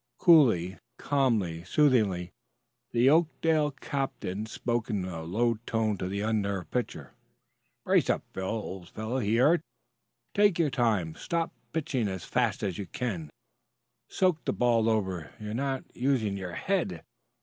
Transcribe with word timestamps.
Coolly, 0.17 0.79
calmly, 0.97 1.63
soothingly, 1.63 2.31
the 2.91 3.07
Oakdale 3.07 3.69
captain 3.69 4.47
spoke 4.47 4.89
in 4.89 5.05
a 5.05 5.21
low 5.21 5.59
tone 5.67 5.95
to 5.99 6.07
the 6.07 6.21
unnerved 6.21 6.71
pitcher. 6.71 7.13
"Brace 7.85 8.09
up, 8.09 8.23
Phil, 8.33 8.43
old 8.45 8.89
fellow," 8.89 9.19
he 9.19 9.39
urged. 9.39 9.61
"Take 10.33 10.57
your 10.57 10.71
time; 10.71 11.13
stop 11.13 11.53
pitching 11.71 12.07
as 12.07 12.25
fast 12.25 12.63
as 12.63 12.79
you 12.79 12.87
can 12.87 13.29
soak 14.07 14.43
the 14.45 14.53
ball 14.53 14.89
over. 14.89 15.33
You're 15.39 15.53
not 15.53 15.83
using 15.95 16.35
your 16.35 16.53
head. 16.53 17.03